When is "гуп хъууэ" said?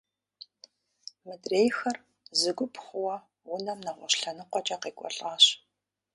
2.57-3.15